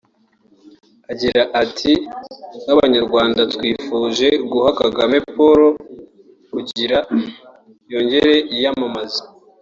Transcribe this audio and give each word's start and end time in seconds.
Agira 1.11 1.41
ati 1.63 1.91
“Nk’Abanyarwanda 2.63 3.41
twifuje 3.53 4.27
guha 4.51 4.69
Kagame 4.81 5.17
Paul 5.35 5.61
kugira 6.51 6.97
yongere 7.91 8.33
yiyamamaze 8.53 9.21